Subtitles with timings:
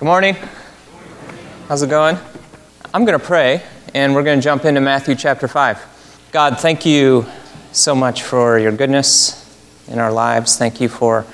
[0.00, 0.34] Good morning.
[1.68, 2.16] How's it going?
[2.94, 3.62] I'm going to pray,
[3.92, 6.28] and we're going to jump into Matthew chapter 5.
[6.32, 7.26] God, thank you
[7.72, 9.36] so much for your goodness
[9.88, 10.56] in our lives.
[10.56, 11.26] Thank you for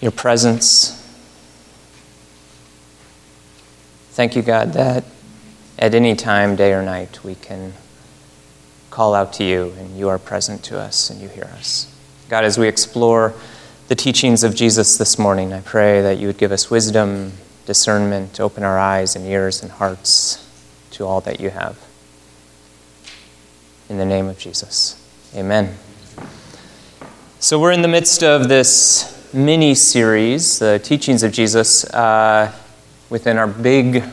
[0.00, 1.00] your presence.
[4.10, 5.04] Thank you, God, that
[5.78, 7.74] at any time, day or night, we can
[8.90, 11.96] call out to you, and you are present to us, and you hear us.
[12.28, 13.34] God, as we explore
[13.88, 15.52] the teachings of Jesus this morning.
[15.52, 17.32] I pray that you would give us wisdom,
[17.66, 20.48] discernment, open our eyes and ears and hearts
[20.92, 21.78] to all that you have.
[23.88, 24.96] In the name of Jesus,
[25.34, 25.76] amen.
[27.40, 32.52] So, we're in the midst of this mini series, the teachings of Jesus, uh,
[33.10, 34.04] within our big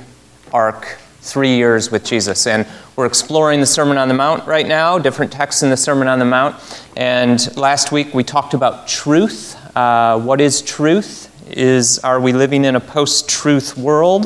[0.52, 2.48] arc, three years with Jesus.
[2.48, 6.08] And we're exploring the Sermon on the Mount right now, different texts in the Sermon
[6.08, 6.56] on the Mount.
[6.98, 11.32] And last week we talked about truth uh, what is truth?
[11.50, 14.26] Is are we living in a post-truth world?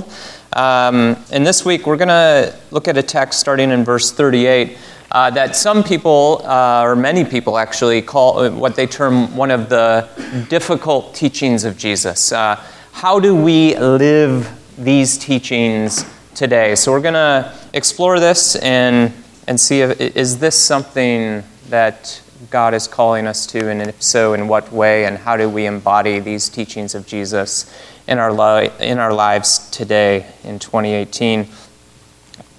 [0.53, 4.75] Um, and this week we're going to look at a text starting in verse 38
[5.11, 9.51] uh, that some people, uh, or many people actually, call uh, what they term one
[9.51, 10.09] of the
[10.49, 12.31] difficult teachings of Jesus.
[12.31, 12.55] Uh,
[12.91, 14.49] how do we live
[14.79, 16.73] these teachings today?
[16.73, 19.13] So we're going to explore this and
[19.47, 24.33] and see if is this something that God is calling us to, and if so,
[24.33, 27.71] in what way, and how do we embody these teachings of Jesus
[28.07, 31.47] in our, li- in our lives today in 2018?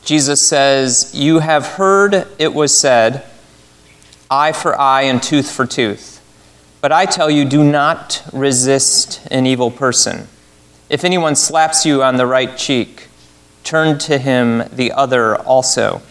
[0.04, 3.24] Jesus says, You have heard it was said,
[4.30, 6.20] eye for eye and tooth for tooth.
[6.80, 10.28] But I tell you, do not resist an evil person.
[10.90, 13.08] If anyone slaps you on the right cheek,
[13.62, 16.02] turn to him the other also.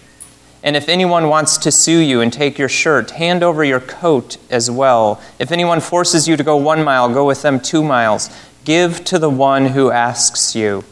[0.63, 4.37] And if anyone wants to sue you and take your shirt, hand over your coat
[4.49, 5.21] as well.
[5.37, 8.29] If anyone forces you to go one mile, go with them two miles.
[8.63, 10.85] Give to the one who asks you,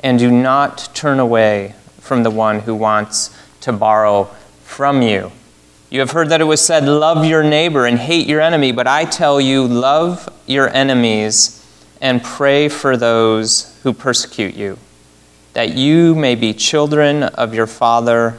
[0.00, 4.24] and do not turn away from the one who wants to borrow
[4.62, 5.32] from you.
[5.90, 8.86] You have heard that it was said, Love your neighbor and hate your enemy, but
[8.86, 11.54] I tell you, love your enemies
[12.00, 14.78] and pray for those who persecute you,
[15.54, 18.38] that you may be children of your Father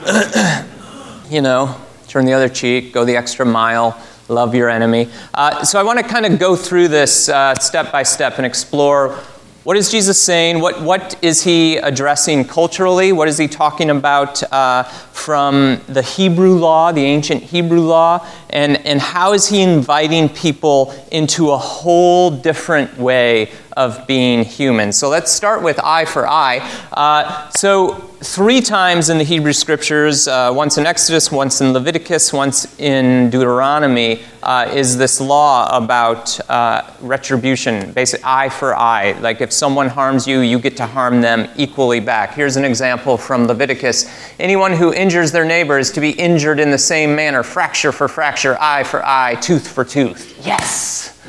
[1.30, 1.76] you know,
[2.08, 5.10] turn the other cheek, go the extra mile, love your enemy.
[5.34, 8.46] Uh, so I want to kind of go through this uh, step by step and
[8.46, 9.18] explore
[9.62, 10.60] what is Jesus saying?
[10.60, 13.12] What, what is he addressing culturally?
[13.12, 14.84] What is he talking about uh,
[15.20, 18.26] from the Hebrew law, the ancient Hebrew law?
[18.48, 24.92] And, and how is he inviting people into a whole different way of being human?
[24.92, 26.58] So let's start with eye for eye.
[26.92, 32.32] Uh, so three times in the Hebrew scriptures, uh, once in Exodus, once in Leviticus,
[32.32, 39.12] once in Deuteronomy, uh, is this law about uh, retribution, basic eye for eye.
[39.20, 42.34] Like if someone harms you, you get to harm them equally back.
[42.34, 46.70] Here's an example from Leviticus Anyone who injures their neighbor is to be injured in
[46.70, 50.40] the same manner fracture for fracture, eye for eye, tooth for tooth.
[50.44, 51.20] Yes!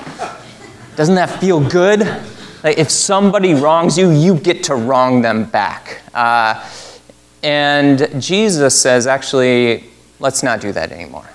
[0.96, 2.02] Doesn't that feel good?
[2.64, 6.02] Like if somebody wrongs you, you get to wrong them back.
[6.14, 6.64] Uh,
[7.44, 9.86] and Jesus says, actually,
[10.20, 11.28] let's not do that anymore.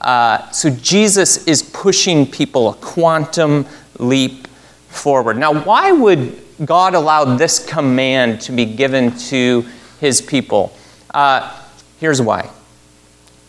[0.00, 3.66] Uh, so Jesus is pushing people a quantum
[3.98, 4.46] leap
[4.88, 5.38] forward.
[5.38, 9.64] Now, why would God allow this command to be given to
[10.00, 10.75] his people?
[11.16, 11.50] Uh,
[11.98, 12.46] here's why.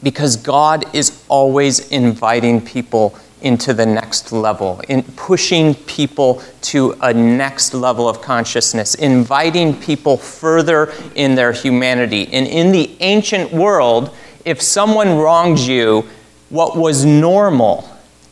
[0.02, 7.14] Because God is always inviting people into the next level, in pushing people to a
[7.14, 12.30] next level of consciousness, inviting people further in their humanity.
[12.32, 14.16] And in the ancient world,
[14.46, 16.08] if someone wronged you,
[16.50, 17.90] what was normal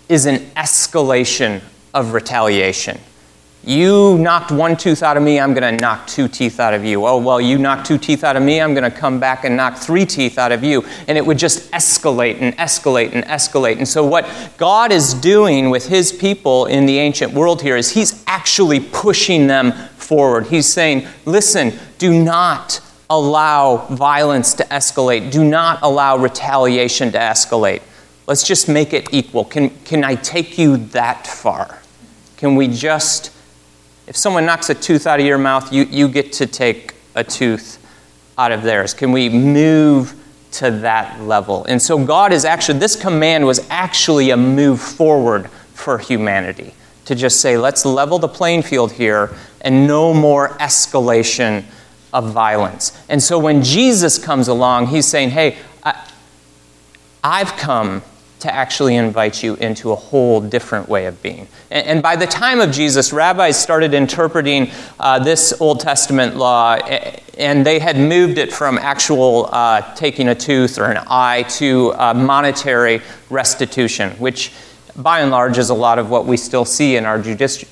[0.07, 1.61] is an escalation
[1.93, 3.01] of retaliation.
[3.67, 6.85] You knocked one tooth out of me, I'm going to knock two teeth out of
[6.85, 7.03] you.
[7.07, 9.57] Oh, well, you knocked two teeth out of me, I'm going to come back and
[9.57, 10.85] knock three teeth out of you.
[11.07, 13.77] And it would just escalate and escalate and escalate.
[13.77, 17.89] And so, what God is doing with his people in the ancient world here is
[17.89, 20.45] he's actually pushing them forward.
[20.45, 22.79] He's saying, listen, do not
[23.09, 27.81] allow violence to escalate, do not allow retaliation to escalate.
[28.27, 29.43] Let's just make it equal.
[29.43, 31.79] Can, can I take you that far?
[32.37, 33.31] Can we just
[34.07, 37.23] if someone knocks a tooth out of your mouth, you, you get to take a
[37.23, 37.79] tooth
[38.37, 38.93] out of theirs?
[38.93, 40.13] Can we move
[40.53, 41.65] to that level?
[41.65, 46.73] And so, God is actually, this command was actually a move forward for humanity
[47.05, 51.63] to just say, let's level the playing field here and no more escalation
[52.13, 52.97] of violence.
[53.09, 56.07] And so, when Jesus comes along, he's saying, hey, I,
[57.23, 58.03] I've come
[58.39, 61.47] to actually invite you into a whole different way of being.
[61.71, 66.75] And, and by the time of Jesus, rabbis started interpreting uh, this Old Testament law,
[67.37, 71.93] and they had moved it from actual uh, taking a tooth or an eye to
[71.93, 74.51] uh, monetary restitution, which
[74.97, 77.67] by and large is a lot of what we still see in our judici-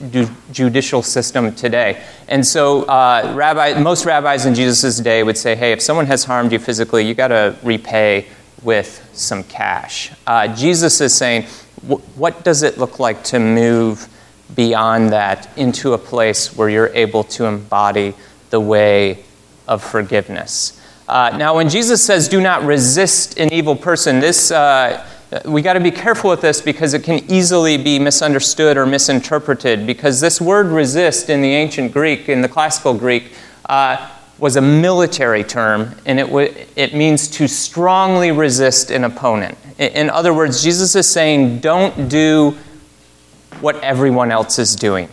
[0.51, 2.03] judicial system today.
[2.27, 6.25] And so, uh, rabbi, most rabbis in Jesus' day would say, hey, if someone has
[6.25, 8.27] harmed you physically, you got to repay
[8.63, 10.11] with some cash.
[10.25, 11.43] Uh, Jesus is saying,
[12.15, 14.07] what does it look like to move
[14.55, 18.13] beyond that into a place where you're able to embody
[18.49, 19.23] the way
[19.67, 20.79] of forgiveness?
[21.07, 24.51] Uh, now, when Jesus says, do not resist an evil person, this.
[24.51, 25.05] Uh,
[25.45, 29.87] we got to be careful with this because it can easily be misunderstood or misinterpreted.
[29.87, 33.33] Because this word resist in the ancient Greek, in the classical Greek,
[33.65, 34.12] uh,
[34.43, 39.57] was a military term, and it, w- it means to strongly resist an opponent.
[39.79, 42.53] In other words, Jesus is saying, don't do
[43.61, 45.07] what everyone else is doing.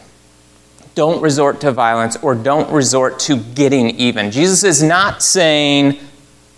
[0.96, 4.32] Don't resort to violence or don't resort to getting even.
[4.32, 6.00] Jesus is not saying,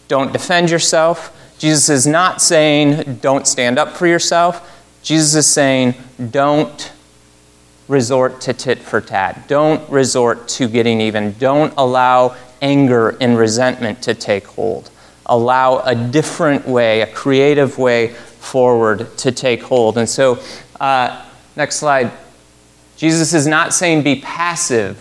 [0.08, 1.38] don't defend yourself.
[1.58, 4.82] Jesus is not saying, don't stand up for yourself.
[5.02, 5.94] Jesus is saying,
[6.30, 6.90] don't
[7.86, 9.46] resort to tit for tat.
[9.46, 11.32] Don't resort to getting even.
[11.34, 14.90] Don't allow anger and resentment to take hold.
[15.26, 19.98] Allow a different way, a creative way forward to take hold.
[19.98, 20.38] And so,
[20.80, 21.24] uh,
[21.56, 22.10] next slide.
[22.96, 24.98] Jesus is not saying be passive,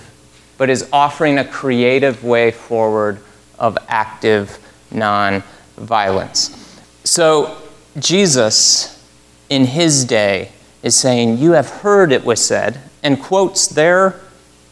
[0.57, 3.19] but is offering a creative way forward
[3.59, 4.57] of active
[4.91, 5.43] non
[5.77, 6.57] violence.
[7.03, 7.57] So,
[7.99, 9.07] Jesus,
[9.49, 14.19] in his day, is saying, You have heard it was said, and quotes their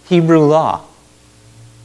[0.06, 0.86] Hebrew law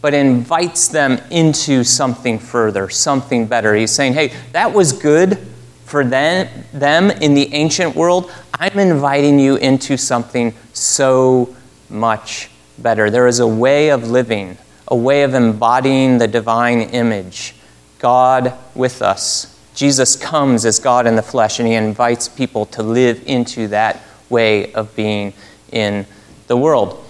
[0.04, 3.74] but invites them into something further, something better.
[3.74, 5.38] He's saying, hey, that was good
[5.86, 8.30] for them, them in the ancient world.
[8.52, 11.56] I'm inviting you into something so
[11.88, 13.08] much better.
[13.08, 14.58] There is a way of living,
[14.88, 17.54] a way of embodying the divine image,
[17.98, 19.58] God with us.
[19.74, 24.02] Jesus comes as God in the flesh, and he invites people to live into that
[24.28, 25.32] way of being
[25.72, 26.04] in
[26.46, 27.02] the world.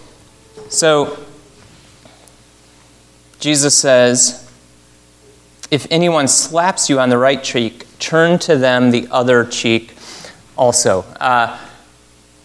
[0.69, 1.19] So,
[3.45, 4.51] Jesus says,
[5.71, 9.93] If anyone slaps you on the right cheek, turn to them the other cheek
[10.57, 11.03] also.
[11.21, 11.55] Uh,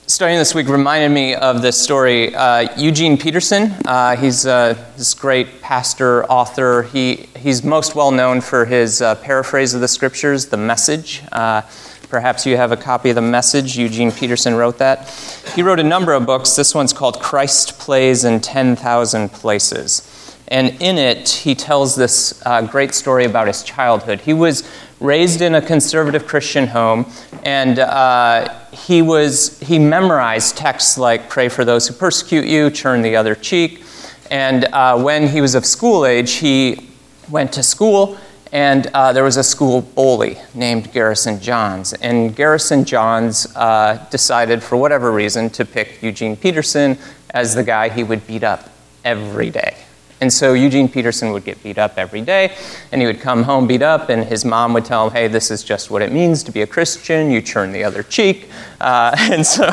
[0.07, 2.35] starting this week reminded me of this story.
[2.35, 6.83] Uh, Eugene Peterson, uh, he's uh, this great pastor, author.
[6.83, 11.21] He, he's most well known for his uh, paraphrase of the scriptures, The Message.
[11.31, 11.61] Uh,
[12.09, 13.77] perhaps you have a copy of The Message.
[13.77, 15.07] Eugene Peterson wrote that.
[15.55, 16.57] He wrote a number of books.
[16.57, 20.18] This one's called Christ Plays in 10,000 Places.
[20.49, 24.21] And in it, he tells this uh, great story about his childhood.
[24.21, 24.67] He was
[24.99, 27.05] raised in a conservative Christian home,
[27.43, 33.03] and uh, he, was, he memorized texts like, Pray for those who persecute you, turn
[33.03, 33.83] the other cheek.
[34.31, 36.89] And uh, when he was of school age, he
[37.29, 38.17] went to school,
[38.51, 41.93] and uh, there was a school bully named Garrison Johns.
[41.93, 46.97] And Garrison Johns uh, decided, for whatever reason, to pick Eugene Peterson
[47.29, 48.71] as the guy he would beat up
[49.05, 49.77] every day.
[50.21, 52.53] And so Eugene Peterson would get beat up every day,
[52.91, 55.49] and he would come home beat up, and his mom would tell him, hey, this
[55.49, 57.31] is just what it means to be a Christian.
[57.31, 58.49] You turn the other cheek.
[58.81, 59.69] Uh, and so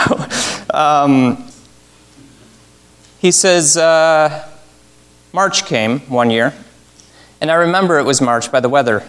[0.72, 1.48] um,
[3.18, 4.48] he says, uh,
[5.32, 6.54] March came one year,
[7.40, 9.02] and I remember it was March by the weather.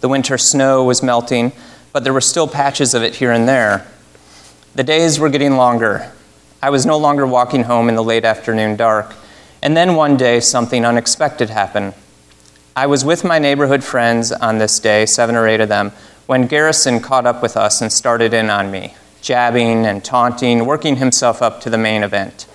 [0.00, 1.52] The winter snow was melting,
[1.92, 3.86] but there were still patches of it here and there.
[4.74, 6.10] The days were getting longer.
[6.62, 9.14] I was no longer walking home in the late afternoon dark.
[9.62, 11.94] And then one day, something unexpected happened.
[12.74, 15.92] I was with my neighborhood friends on this day, seven or eight of them,
[16.26, 20.96] when Garrison caught up with us and started in on me, jabbing and taunting, working
[20.96, 22.46] himself up to the main event.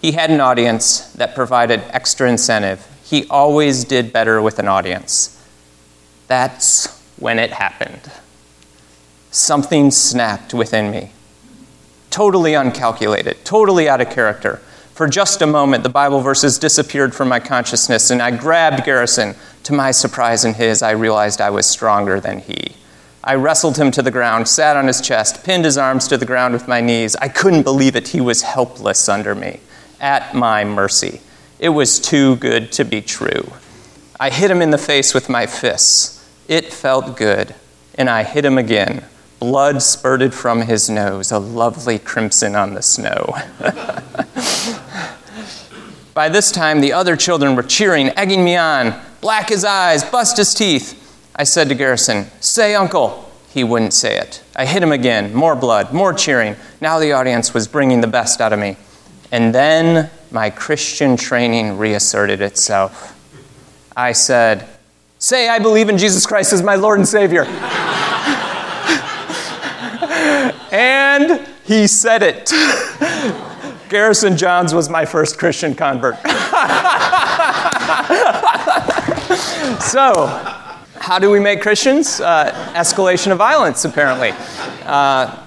[0.00, 2.86] He had an audience that provided extra incentive.
[3.02, 5.42] He always did better with an audience.
[6.28, 8.10] That's when it happened.
[9.30, 11.10] Something snapped within me.
[12.10, 14.62] Totally uncalculated, totally out of character.
[14.94, 19.34] For just a moment, the Bible verses disappeared from my consciousness, and I grabbed Garrison.
[19.64, 22.76] To my surprise and his, I realized I was stronger than he.
[23.24, 26.26] I wrestled him to the ground, sat on his chest, pinned his arms to the
[26.26, 27.16] ground with my knees.
[27.16, 28.08] I couldn't believe it.
[28.08, 29.58] He was helpless under me.
[30.00, 31.20] at my mercy.
[31.58, 33.52] It was too good to be true.
[34.20, 36.24] I hit him in the face with my fists.
[36.46, 37.54] It felt good,
[37.96, 39.04] and I hit him again.
[39.40, 43.34] Blood spurted from his nose, a lovely crimson on the snow.
[46.14, 48.94] By this time, the other children were cheering, egging me on.
[49.20, 51.00] Black his eyes, bust his teeth.
[51.34, 53.28] I said to Garrison, Say, Uncle.
[53.50, 54.42] He wouldn't say it.
[54.54, 55.34] I hit him again.
[55.34, 56.54] More blood, more cheering.
[56.80, 58.76] Now the audience was bringing the best out of me.
[59.32, 63.10] And then my Christian training reasserted itself.
[63.96, 64.68] I said,
[65.18, 67.44] Say, I believe in Jesus Christ as my Lord and Savior.
[70.72, 72.52] and he said it.
[73.88, 76.16] Garrison Johns was my first Christian convert.
[79.80, 80.26] so,
[80.98, 82.20] how do we make Christians?
[82.20, 84.32] Uh, escalation of violence, apparently.
[84.84, 85.38] Uh,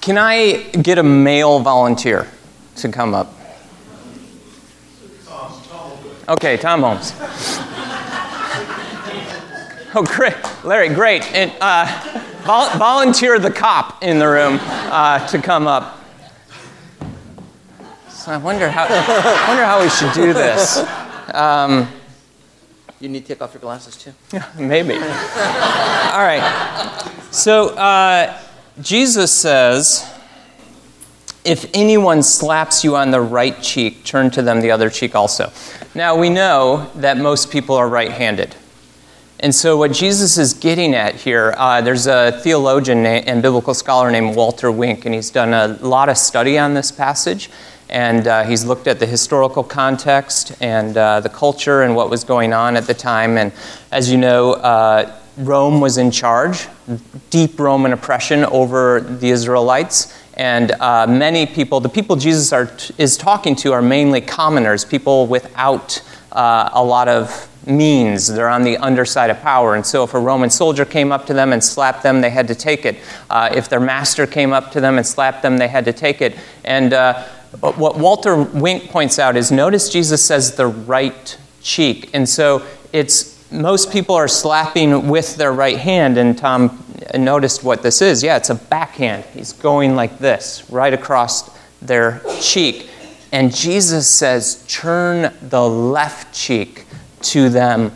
[0.00, 2.28] can I get a male volunteer
[2.76, 3.34] to come up?
[6.28, 7.14] Okay, Tom Holmes.
[9.94, 10.36] Oh, great.
[10.64, 11.24] Larry, great.
[11.32, 11.86] And uh,
[12.42, 15.97] vol- volunteer the cop in the room uh, to come up.
[18.28, 18.82] I wonder how,
[19.48, 20.84] wonder how we should do this.
[21.32, 21.88] Um,
[23.00, 24.12] you need to take off your glasses too?
[24.34, 24.92] Yeah, maybe.
[24.92, 27.10] All right.
[27.30, 28.38] So uh,
[28.82, 30.06] Jesus says,
[31.42, 35.50] if anyone slaps you on the right cheek, turn to them the other cheek also.
[35.94, 38.54] Now we know that most people are right handed.
[39.40, 44.10] And so, what Jesus is getting at here, uh, there's a theologian and biblical scholar
[44.10, 47.48] named Walter Wink, and he's done a lot of study on this passage.
[47.90, 52.24] And uh, he's looked at the historical context and uh, the culture and what was
[52.24, 53.38] going on at the time.
[53.38, 53.52] And
[53.90, 56.66] as you know, uh, Rome was in charge,
[57.30, 60.14] deep Roman oppression over the Israelites.
[60.34, 65.26] And uh, many people, the people Jesus are, is talking to, are mainly commoners, people
[65.26, 66.02] without
[66.32, 68.26] uh, a lot of means.
[68.26, 69.74] They're on the underside of power.
[69.74, 72.48] And so if a Roman soldier came up to them and slapped them, they had
[72.48, 72.96] to take it.
[73.28, 76.22] Uh, if their master came up to them and slapped them, they had to take
[76.22, 76.36] it.
[76.64, 76.92] And
[77.60, 82.10] what Walter Wink points out is notice Jesus says the right cheek.
[82.12, 86.84] And so it's most people are slapping with their right hand, and Tom
[87.16, 88.22] noticed what this is.
[88.22, 89.24] Yeah, it's a backhand.
[89.32, 92.90] He's going like this, right across their cheek.
[93.32, 96.84] And Jesus says, turn the left cheek
[97.22, 97.92] to them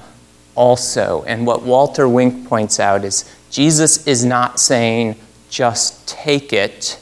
[0.54, 1.22] also.
[1.26, 5.16] And what Walter Wink points out is Jesus is not saying,
[5.50, 6.98] just take it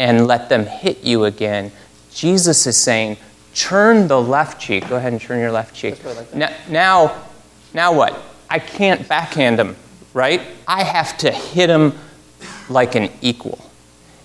[0.00, 1.70] and let them hit you again.
[2.10, 3.18] Jesus is saying,
[3.54, 4.88] turn the left cheek.
[4.88, 6.02] Go ahead and turn your left cheek.
[6.02, 7.22] Like now, now,
[7.74, 8.18] now what?
[8.48, 9.76] I can't backhand him,
[10.14, 10.40] right?
[10.66, 11.92] I have to hit him
[12.70, 13.62] like an equal.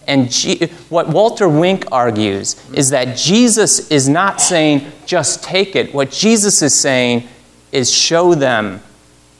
[0.08, 5.94] And G- what Walter Wink argues is that Jesus is not saying, just take it.
[5.94, 7.28] What Jesus is saying
[7.74, 8.82] is show them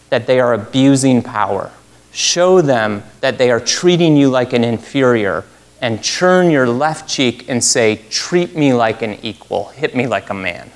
[0.10, 1.72] that they are abusing power.
[2.12, 5.46] Show them that they are treating you like an inferior.
[5.82, 10.30] And turn your left cheek and say, treat me like an equal, hit me like
[10.30, 10.72] a man.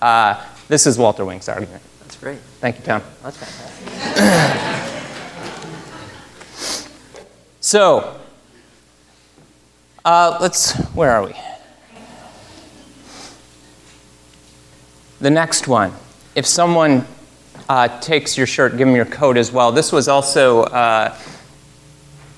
[0.00, 1.82] Uh, this is Walter Wink's argument.
[2.00, 2.38] That's great.
[2.60, 3.02] Thank you, Tom.
[3.22, 4.78] That's fantastic.
[7.60, 8.18] so,
[10.04, 11.34] uh, let's, where are we?
[15.20, 15.92] The next one.
[16.36, 17.04] If someone
[17.68, 19.72] uh, takes your shirt, give them your coat as well.
[19.72, 20.62] This was also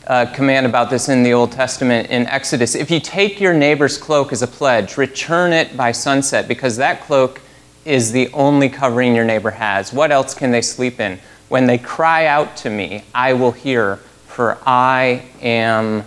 [0.06, 2.74] uh, command about this in the Old Testament in Exodus.
[2.74, 7.02] If you take your neighbor's cloak as a pledge, return it by sunset because that
[7.02, 7.40] cloak
[7.84, 9.92] is the only covering your neighbor has.
[9.92, 11.18] What else can they sleep in?
[11.48, 16.04] When they cry out to me, I will hear, for I am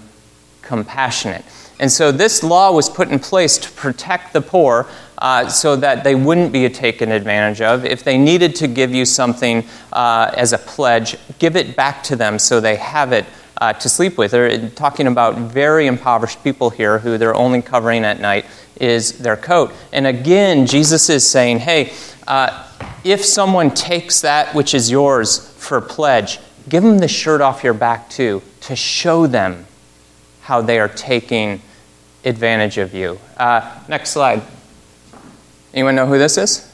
[0.61, 1.43] compassionate.
[1.79, 6.03] And so this law was put in place to protect the poor uh, so that
[6.03, 7.85] they wouldn't be taken advantage of.
[7.85, 12.15] If they needed to give you something uh, as a pledge, give it back to
[12.15, 13.25] them so they have it
[13.57, 14.31] uh, to sleep with.
[14.31, 18.45] They're talking about very impoverished people here who their only covering at night
[18.79, 19.71] is their coat.
[19.91, 21.93] And again, Jesus is saying, hey,
[22.27, 22.67] uh,
[23.03, 27.73] if someone takes that which is yours for pledge, give them the shirt off your
[27.73, 29.65] back too to show them
[30.41, 31.61] how they are taking
[32.25, 33.19] advantage of you.
[33.37, 34.41] Uh, next slide.
[35.73, 36.69] Anyone know who this is?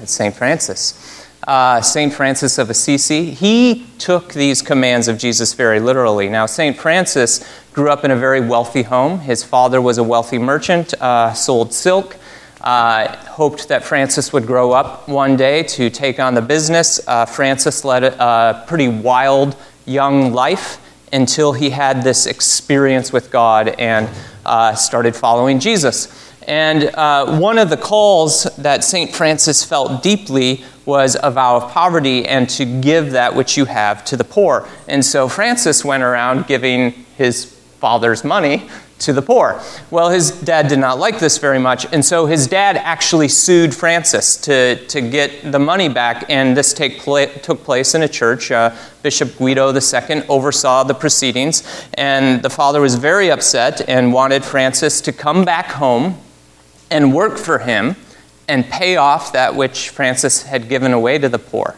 [0.00, 0.34] It's St.
[0.34, 1.03] Francis.
[1.46, 2.12] Uh, St.
[2.12, 6.28] Francis of Assisi, he took these commands of Jesus very literally.
[6.28, 6.76] Now, St.
[6.76, 9.20] Francis grew up in a very wealthy home.
[9.20, 12.16] His father was a wealthy merchant, uh, sold silk.
[12.62, 16.98] Uh, hoped that Francis would grow up one day to take on the business.
[17.06, 20.80] Uh, Francis led a, pretty wild young life
[21.12, 24.08] until he had this experience with God and
[24.46, 26.32] uh, started following Jesus.
[26.48, 29.14] And uh, one of the calls that St.
[29.14, 34.04] Francis felt deeply was a vow of poverty and to give that which you have
[34.04, 34.68] to the poor.
[34.88, 37.46] And so Francis went around giving his
[37.78, 38.68] father's money
[39.00, 39.60] to the poor.
[39.90, 43.74] Well, his dad did not like this very much, and so his dad actually sued
[43.74, 48.50] Francis to, to get the money back, and this take took place in a church.
[48.50, 54.44] Uh, Bishop Guido II oversaw the proceedings, and the father was very upset and wanted
[54.44, 56.18] Francis to come back home
[56.90, 57.96] and work for him
[58.48, 61.76] and pay off that which Francis had given away to the poor,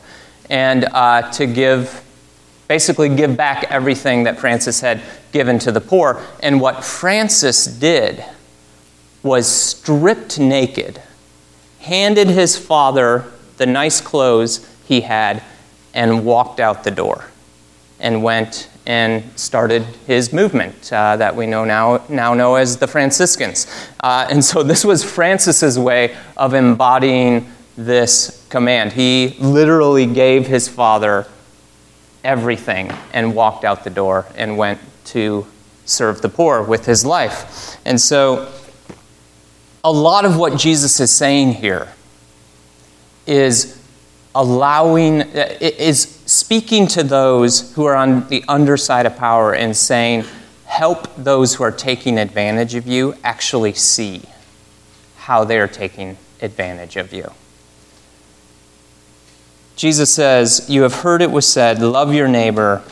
[0.50, 2.02] and uh, to give
[2.68, 5.00] basically give back everything that Francis had
[5.32, 6.20] given to the poor.
[6.42, 8.24] And what Francis did
[9.22, 11.00] was stripped naked,
[11.80, 13.24] handed his father
[13.56, 15.42] the nice clothes he had,
[15.94, 17.26] and walked out the door
[18.00, 22.86] and went and started his movement uh, that we know now, now know as the
[22.86, 23.66] Franciscans.
[24.00, 28.92] Uh, and so this was Francis's way of embodying this command.
[28.92, 31.26] He literally gave his father
[32.24, 35.46] everything and walked out the door and went to
[35.84, 37.76] serve the poor with his life.
[37.84, 38.52] And so,
[39.84, 41.92] a lot of what Jesus is saying here
[43.24, 43.80] is
[44.34, 50.24] allowing, is speaking to those who are on the underside of power and saying,
[50.66, 54.22] help those who are taking advantage of you actually see
[55.16, 57.30] how they're taking advantage of you.
[59.76, 62.82] Jesus says, You have heard it was said, love your neighbor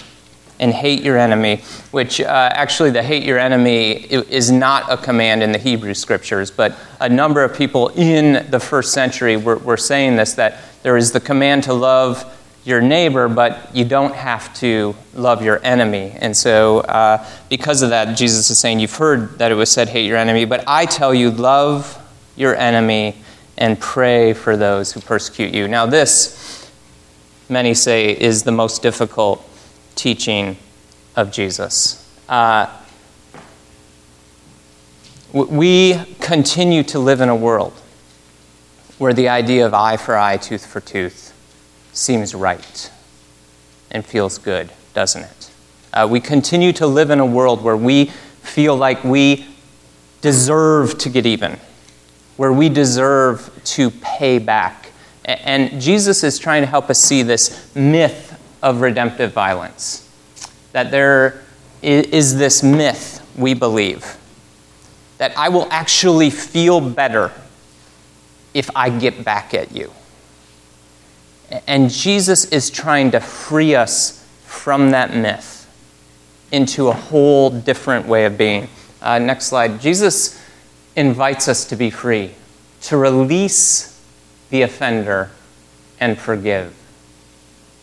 [0.61, 5.43] and hate your enemy, which uh, actually, the hate your enemy is not a command
[5.43, 9.77] in the Hebrew scriptures, but a number of people in the first century were, were
[9.77, 12.25] saying this that there is the command to love
[12.65, 16.17] your neighbor, but you don't have to love your enemy.
[16.19, 19.89] And so, uh, because of that, Jesus is saying, You've heard that it was said,
[19.89, 22.01] hate your enemy, but I tell you, love
[22.37, 23.17] your enemy
[23.59, 25.69] and pray for those who persecute you.
[25.69, 26.71] Now, this
[27.49, 29.47] many say, is the most difficult
[29.95, 30.57] teaching
[31.15, 32.01] of Jesus.
[32.29, 32.67] Uh,
[35.33, 37.73] we continue to live in a world
[38.99, 41.24] where the idea of eye for eye, tooth for tooth
[41.95, 42.91] seems right
[43.91, 45.51] and feels good, doesn't it?
[45.93, 48.07] Uh, we continue to live in a world where we
[48.43, 49.47] feel like we
[50.21, 51.59] deserve to get even,
[52.37, 54.85] where we deserve to pay back
[55.25, 60.01] and Jesus is trying to help us see this myth of redemptive violence.
[60.73, 61.43] That there
[61.83, 64.17] is this myth, we believe,
[65.19, 67.33] that I will actually feel better
[68.53, 69.91] if I get back at you.
[71.67, 75.71] And Jesus is trying to free us from that myth
[76.51, 78.69] into a whole different way of being.
[79.03, 79.81] Uh, next slide.
[79.81, 80.41] Jesus
[80.97, 82.33] invites us to be free,
[82.83, 84.01] to release
[84.51, 85.31] the offender
[86.01, 86.75] and forgive.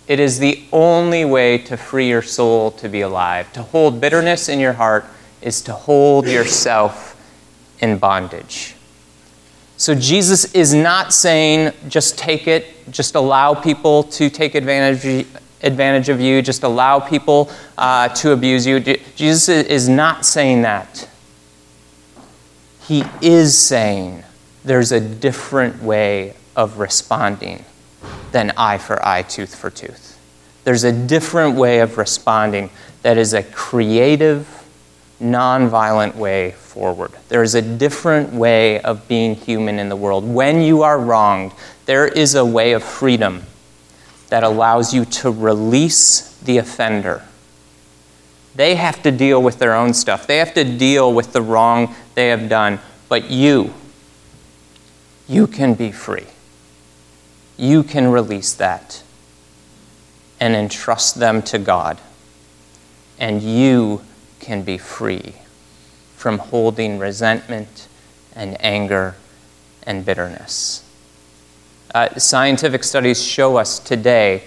[0.07, 3.51] It is the only way to free your soul to be alive.
[3.53, 5.05] To hold bitterness in your heart
[5.41, 7.17] is to hold yourself
[7.79, 8.75] in bondage.
[9.82, 15.26] So Jesus is not saying just take it, just allow people to take advantage,
[15.63, 18.80] advantage of you, just allow people uh, to abuse you.
[18.80, 21.10] Jesus is not saying that.
[22.84, 24.24] He is saying
[24.63, 27.65] there's a different way of responding
[28.32, 30.20] than eye for eye, tooth for tooth.
[30.63, 32.70] There's a different way of responding
[33.02, 34.61] that is a creative,
[35.21, 37.12] nonviolent way forward.
[37.29, 40.27] There is a different way of being human in the world.
[40.27, 41.53] When you are wronged,
[41.86, 43.43] there is a way of freedom
[44.29, 47.23] that allows you to release the offender.
[48.55, 51.95] They have to deal with their own stuff, they have to deal with the wrong
[52.15, 52.79] they have done.
[53.07, 53.73] But you,
[55.27, 56.27] you can be free
[57.62, 59.03] you can release that
[60.39, 62.01] and entrust them to God.
[63.19, 64.01] And you
[64.41, 65.36] can be free
[66.17, 67.88] from holding resentment
[68.36, 69.15] and anger
[69.84, 70.84] and bitterness.
[71.93, 74.43] Uh, scientific studies show us today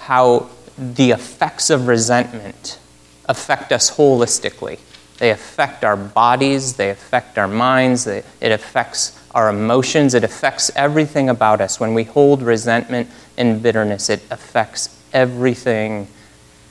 [0.00, 2.78] how the effects of resentment
[3.26, 4.78] affect us holistically.
[5.18, 10.70] They affect our bodies, they affect our minds, they, it affects our emotions, it affects
[10.74, 11.78] everything about us.
[11.78, 16.08] When we hold resentment and bitterness, it affects everything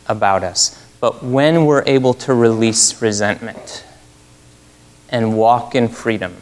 [0.07, 0.80] about us.
[1.01, 3.83] But when we're able to release resentment
[5.09, 6.37] and walk in freedom,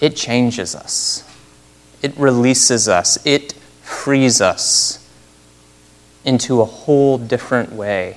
[0.00, 1.28] it changes us.
[2.02, 3.18] It releases us.
[3.26, 5.06] It frees us
[6.24, 8.16] into a whole different way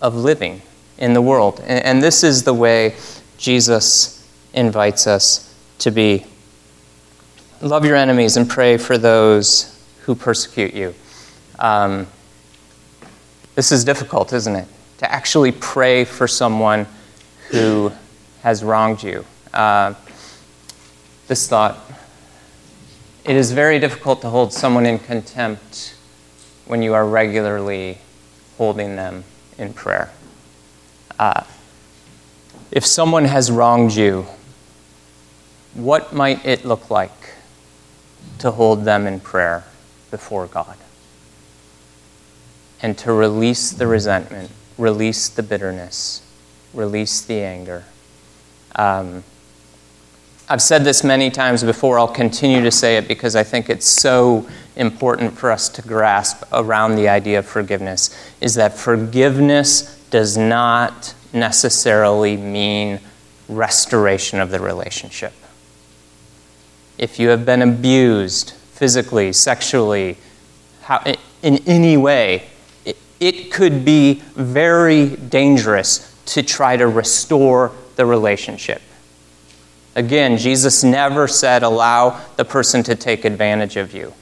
[0.00, 0.62] of living
[0.96, 1.60] in the world.
[1.66, 2.94] And this is the way
[3.38, 6.26] Jesus invites us to be.
[7.60, 10.94] Love your enemies and pray for those who persecute you.
[11.58, 12.06] Um,
[13.56, 14.68] this is difficult, isn't it?
[14.98, 16.86] To actually pray for someone
[17.50, 17.90] who
[18.42, 19.24] has wronged you.
[19.52, 19.94] Uh,
[21.26, 21.78] this thought
[23.24, 25.96] it is very difficult to hold someone in contempt
[26.66, 27.98] when you are regularly
[28.56, 29.24] holding them
[29.58, 30.12] in prayer.
[31.18, 31.42] Uh,
[32.70, 34.26] if someone has wronged you,
[35.74, 37.34] what might it look like
[38.38, 39.64] to hold them in prayer
[40.10, 40.76] before God?
[42.82, 46.22] And to release the resentment, release the bitterness,
[46.74, 47.84] release the anger.
[48.74, 49.24] Um,
[50.48, 51.98] I've said this many times before.
[51.98, 56.44] I'll continue to say it because I think it's so important for us to grasp
[56.52, 63.00] around the idea of forgiveness is that forgiveness does not necessarily mean
[63.48, 65.32] restoration of the relationship.
[66.98, 70.16] If you have been abused physically, sexually,
[70.82, 71.02] how,
[71.42, 72.48] in any way,
[73.20, 78.82] it, could be very dangerous to try to restore the relationship.
[79.94, 84.12] Again, Jesus never said, allow the person to take advantage of you.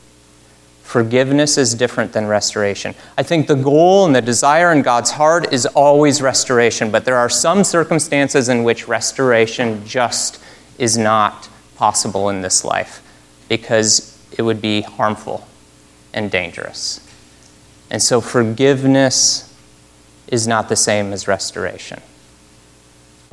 [0.83, 2.95] Forgiveness is different than restoration.
[3.19, 7.17] I think the goal and the desire in God's heart is always restoration, but there
[7.17, 10.41] are some circumstances in which restoration just
[10.79, 13.03] is not possible in this life
[13.49, 15.49] because it would be harmful
[16.13, 17.01] and dangerous.
[17.95, 19.55] And so forgiveness
[20.27, 22.03] is not the same as restoration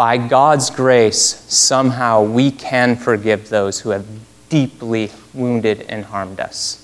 [0.02, 4.08] by God's grace, somehow we can forgive those who have
[4.50, 6.84] deeply wounded and harmed us.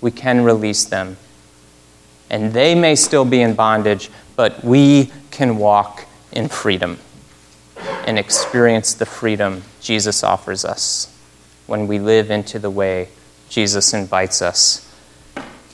[0.00, 1.18] We can release them.
[2.28, 6.98] And they may still be in bondage, but we can walk in freedom
[8.08, 11.16] and experience the freedom Jesus offers us
[11.68, 13.08] when we live into the way
[13.48, 14.92] Jesus invites us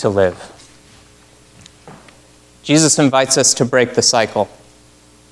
[0.00, 0.53] to live.
[2.64, 4.48] Jesus invites us to break the cycle.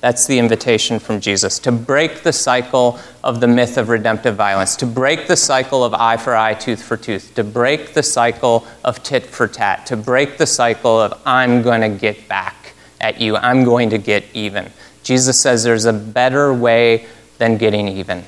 [0.01, 4.75] That's the invitation from Jesus to break the cycle of the myth of redemptive violence,
[4.77, 8.67] to break the cycle of eye for eye, tooth for tooth, to break the cycle
[8.83, 13.19] of tit for tat, to break the cycle of I'm going to get back at
[13.19, 14.71] you, I'm going to get even.
[15.03, 17.07] Jesus says there's a better way
[17.39, 18.25] than getting even.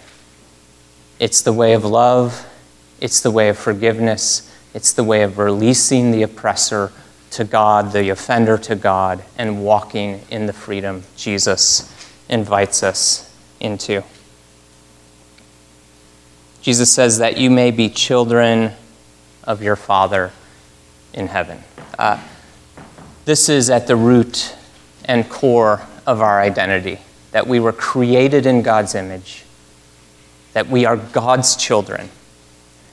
[1.20, 2.48] It's the way of love,
[3.00, 6.92] it's the way of forgiveness, it's the way of releasing the oppressor
[7.32, 11.92] to God, the offender to God, and walking in the freedom Jesus
[12.30, 14.04] invites us into.
[16.62, 18.72] Jesus says that you may be children
[19.44, 20.32] of your Father
[21.14, 21.64] in heaven.
[22.00, 22.20] Uh,
[23.26, 24.56] this is at the root
[25.06, 27.00] and core of our identity
[27.32, 29.44] that we were created in God's image,
[30.54, 32.10] that we are God's children.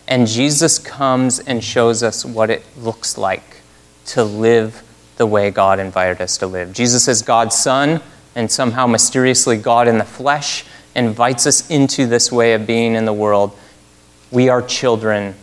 [0.08, 3.51] And Jesus comes and shows us what it looks like
[4.06, 4.82] to live
[5.16, 6.72] the way God invited us to live.
[6.72, 8.00] Jesus is God's Son,
[8.34, 13.04] and somehow mysteriously, God in the flesh invites us into this way of being in
[13.04, 13.56] the world.
[14.30, 15.34] We are children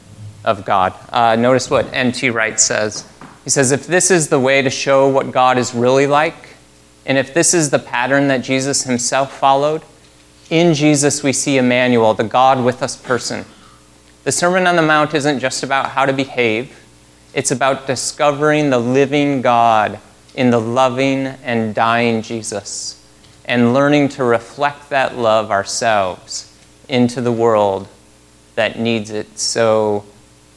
[0.44, 0.94] of God.
[1.10, 2.30] Uh, notice what N.T.
[2.30, 3.08] Wright says.
[3.44, 6.56] He says, If this is the way to show what God is really like,
[7.06, 9.82] and if this is the pattern that Jesus himself followed,
[10.50, 13.46] in Jesus we see Emmanuel, the God with us person.
[14.24, 16.76] The Sermon on the Mount isn't just about how to behave,
[17.34, 20.00] it's about discovering the living God
[20.36, 23.06] in the loving and dying Jesus
[23.46, 26.56] and learning to reflect that love ourselves
[26.88, 27.88] into the world
[28.56, 30.06] that needs it so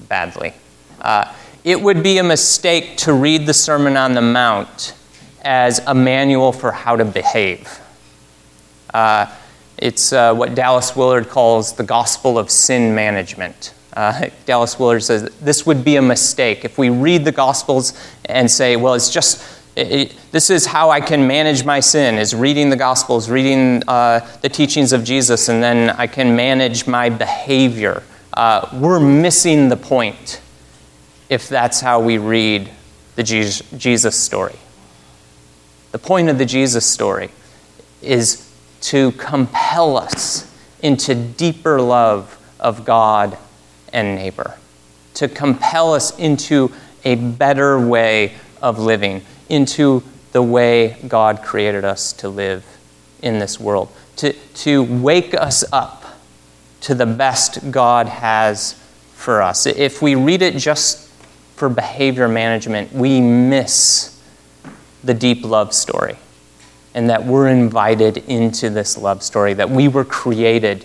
[0.09, 0.53] badly.
[1.01, 1.33] Uh,
[1.65, 4.95] it would be a mistake to read the Sermon on the Mount
[5.43, 7.81] as a manual for how to behave.
[8.93, 9.27] Uh,
[9.79, 13.75] it's uh, what Dallas Willard calls the gospel of sin management.
[13.93, 17.93] Uh, Dallas Willard says this would be a mistake if we read the Gospels
[18.25, 19.45] and say, well, it's just,
[19.77, 23.83] it, it, this is how I can manage my sin, is reading the Gospels, reading
[23.87, 28.03] uh, the teachings of Jesus, and then I can manage my behavior.
[28.33, 30.41] Uh, we're missing the point
[31.29, 32.71] if that's how we read
[33.17, 34.57] the Jesus story.
[35.93, 37.31] The point of the Jesus story
[38.01, 38.51] is
[38.81, 40.51] to compel us
[40.83, 43.37] into deeper love of God
[43.93, 44.55] and neighbor,
[45.15, 46.73] to compel us into
[47.05, 50.03] a better way of living, into
[50.33, 52.65] the way God created us to live
[53.21, 56.05] in this world, to, to wake us up
[56.81, 58.75] to the best God has
[59.15, 59.67] for us.
[59.67, 61.09] If we read it just
[61.55, 64.21] for behavior management, we miss
[65.05, 66.17] the deep love story.
[66.95, 70.85] and that we're invited into this love story, that we were created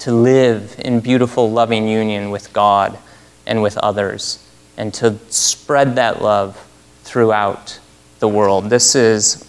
[0.00, 2.98] to live in beautiful, loving union with God
[3.46, 6.66] and with others, and to spread that love
[7.02, 7.78] throughout
[8.18, 8.70] the world.
[8.70, 9.48] This is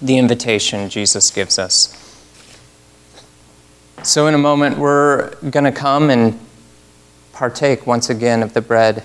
[0.00, 1.98] the invitation Jesus gives us.
[4.02, 6.38] So, in a moment, we're going to come and
[7.32, 9.04] partake once again of the bread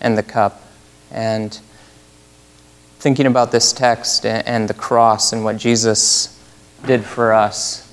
[0.00, 0.62] and the cup.
[1.10, 1.58] And
[3.00, 6.38] thinking about this text and the cross and what Jesus
[6.86, 7.89] did for us.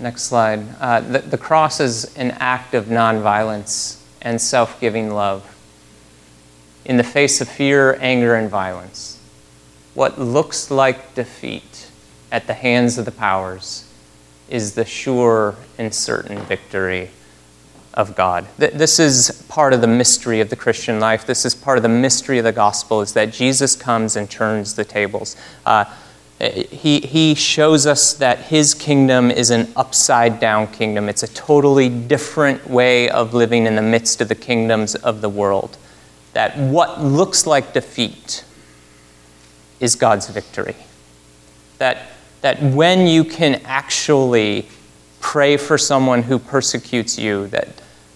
[0.00, 0.64] Next slide.
[0.80, 5.54] Uh, the, the cross is an act of nonviolence and self giving love.
[6.84, 9.20] In the face of fear, anger, and violence,
[9.94, 11.90] what looks like defeat
[12.30, 13.92] at the hands of the powers
[14.48, 17.10] is the sure and certain victory
[17.92, 18.46] of God.
[18.56, 21.26] This is part of the mystery of the Christian life.
[21.26, 24.74] This is part of the mystery of the gospel is that Jesus comes and turns
[24.74, 25.36] the tables.
[25.66, 25.84] Uh,
[26.40, 31.08] he, he shows us that his kingdom is an upside down kingdom.
[31.08, 35.28] It's a totally different way of living in the midst of the kingdoms of the
[35.28, 35.76] world.
[36.34, 38.44] That what looks like defeat
[39.80, 40.76] is God's victory.
[41.78, 42.10] That,
[42.42, 44.68] that when you can actually
[45.18, 47.68] pray for someone who persecutes you, that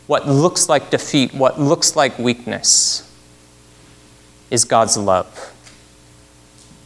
[0.07, 3.09] what looks like defeat, what looks like weakness,
[4.49, 5.53] is God's love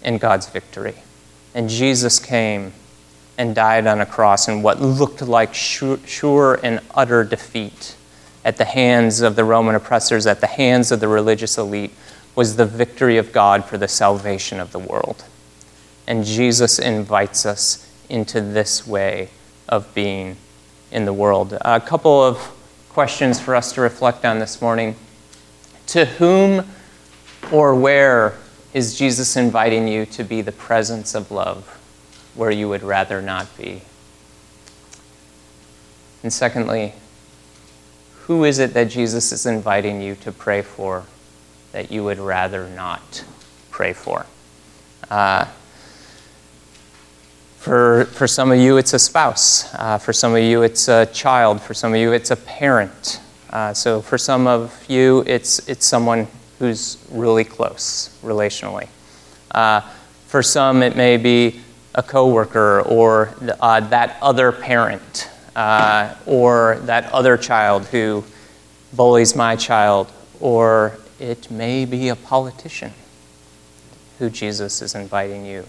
[0.03, 0.95] and God's victory.
[1.57, 2.75] And Jesus came
[3.39, 7.97] and died on a cross in what looked like sure, and utter defeat
[8.45, 11.95] at the hands of the Roman oppressors, at the hands of the religious elite,
[12.35, 15.25] was the victory of God for the salvation of the world.
[16.07, 19.31] And Jesus invites us into this way
[19.67, 20.37] of being
[20.93, 21.57] in the world.
[21.63, 22.53] A couple of
[22.91, 24.95] questions for us to reflect on this morning.
[25.89, 26.69] To whom
[27.51, 28.35] or where
[28.77, 31.67] is Jesus inviting you to be the presence of love
[32.35, 33.81] where you would rather not be?
[36.23, 36.93] And secondly,
[38.25, 41.07] who is it that Jesus is inviting you to pray for
[41.73, 43.25] that you would rather not
[43.71, 44.27] pray for?
[45.11, 45.47] Uh,
[47.57, 49.73] for, for some of you, it's a spouse.
[49.73, 51.63] Uh, for some of you, it's a child.
[51.63, 53.23] For some of you, it's a parent.
[53.49, 58.89] Uh, so for some of you, it's, it's someone who's really close relationally.
[59.51, 59.81] Uh,
[60.27, 61.61] for some, it may be
[61.95, 68.25] a coworker or uh, that other parent uh, or that other child who
[68.93, 72.93] bullies my child, or it may be a politician
[74.19, 75.65] who Jesus is inviting you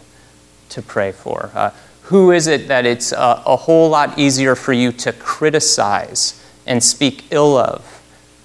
[0.69, 1.51] to pray for.
[1.53, 1.71] Uh,
[2.03, 6.83] who is it that it's a, a whole lot easier for you to criticize and
[6.83, 8.01] speak ill of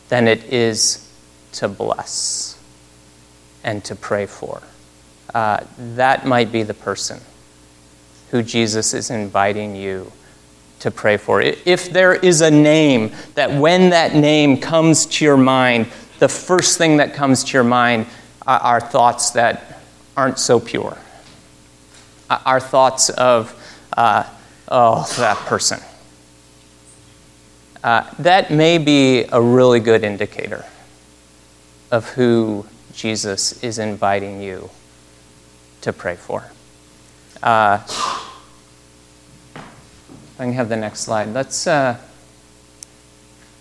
[0.09, 1.02] than it is
[1.53, 2.59] to bless
[3.65, 4.63] and to pray for?
[5.35, 7.21] Uh, that might be the person
[8.31, 10.11] who Jesus is inviting you
[10.81, 11.41] to pray for.
[11.41, 15.87] If there is a name that when that name comes to your mind,
[16.19, 18.07] the first thing that comes to your mind
[18.47, 19.81] are thoughts that
[20.17, 20.99] aren't so pure
[22.47, 23.55] our thoughts of,
[23.97, 24.25] uh,
[24.69, 25.81] oh, that person.
[27.83, 30.65] Uh, that may be a really good indicator
[31.93, 34.71] of who Jesus is inviting you
[35.83, 36.51] to pray for.
[37.43, 37.79] Uh,
[40.39, 41.29] I can have the next slide.
[41.29, 41.99] Let's, uh,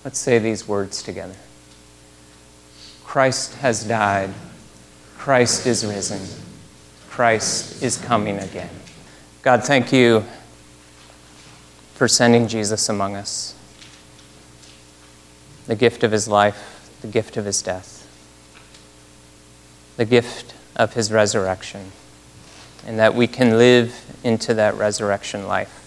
[0.03, 1.35] let's say these words together
[3.03, 4.33] Christ has died,
[5.17, 6.21] Christ is risen.
[7.09, 8.69] Christ is coming again.
[9.41, 10.23] God, thank you
[11.95, 13.53] for sending Jesus among us.
[15.67, 18.00] The gift of his life, the gift of his death,
[19.97, 21.91] the gift of his resurrection,
[22.85, 25.77] and that we can live into that resurrection life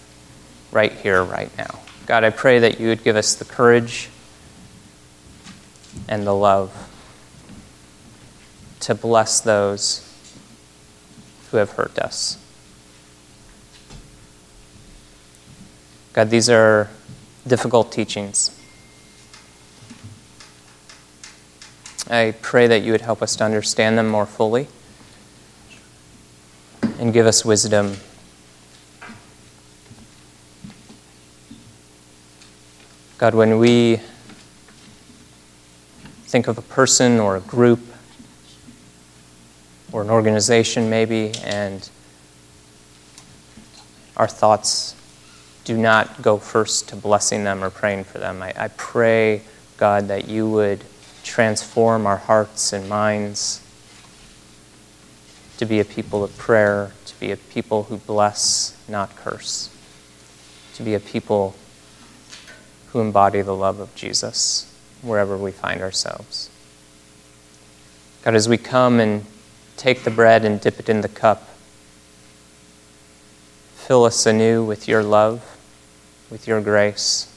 [0.71, 1.79] right here, right now.
[2.05, 4.09] God, I pray that you would give us the courage
[6.07, 6.71] and the love
[8.81, 10.01] to bless those
[11.49, 12.37] who have hurt us.
[16.13, 16.89] God, these are
[17.47, 18.51] difficult teachings.
[22.07, 24.67] I pray that you would help us to understand them more fully
[26.99, 27.97] and give us wisdom.
[33.17, 33.99] God, when we
[36.25, 37.79] think of a person or a group
[39.91, 41.89] or an organization maybe, and
[44.15, 44.95] our thoughts
[45.63, 48.43] do not go first to blessing them or praying for them.
[48.43, 49.41] I, I pray,
[49.77, 50.83] God, that you would
[51.25, 53.61] transform our hearts and minds
[55.57, 59.69] to be a people of prayer, to be a people who bless, not curse,
[60.75, 61.55] to be a people
[62.87, 66.49] who embody the love of Jesus wherever we find ourselves.
[68.23, 69.25] God, as we come and
[69.77, 71.49] take the bread and dip it in the cup,
[73.75, 75.57] fill us anew with your love,
[76.29, 77.31] with your grace.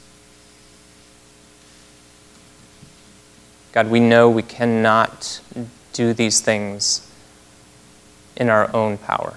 [3.78, 5.40] God, we know we cannot
[5.92, 7.08] do these things
[8.36, 9.36] in our own power.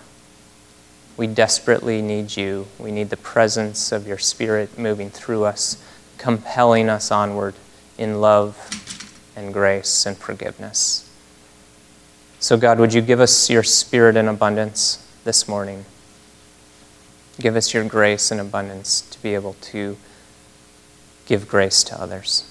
[1.15, 2.65] We desperately need you.
[2.79, 5.79] We need the presence of your Spirit moving through us,
[6.17, 7.53] compelling us onward
[7.99, 8.57] in love
[9.35, 11.07] and grace and forgiveness.
[12.39, 15.85] So, God, would you give us your Spirit in abundance this morning?
[17.39, 19.97] Give us your grace in abundance to be able to
[21.27, 22.50] give grace to others.